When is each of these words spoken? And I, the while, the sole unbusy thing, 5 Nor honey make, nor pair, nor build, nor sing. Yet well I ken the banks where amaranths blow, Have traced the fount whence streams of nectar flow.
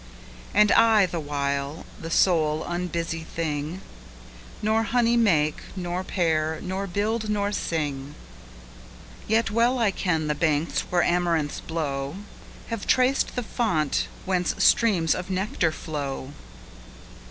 And 0.51 0.71
I, 0.71 1.05
the 1.05 1.19
while, 1.19 1.85
the 1.99 2.09
sole 2.09 2.63
unbusy 2.63 3.23
thing, 3.23 3.81
5 4.55 4.63
Nor 4.63 4.81
honey 4.81 5.15
make, 5.15 5.61
nor 5.75 6.03
pair, 6.03 6.57
nor 6.63 6.87
build, 6.87 7.29
nor 7.29 7.51
sing. 7.51 8.15
Yet 9.27 9.51
well 9.51 9.77
I 9.77 9.91
ken 9.91 10.25
the 10.25 10.33
banks 10.33 10.85
where 10.89 11.03
amaranths 11.03 11.59
blow, 11.59 12.15
Have 12.69 12.87
traced 12.87 13.35
the 13.35 13.43
fount 13.43 14.07
whence 14.25 14.55
streams 14.63 15.13
of 15.13 15.29
nectar 15.29 15.71
flow. 15.71 16.31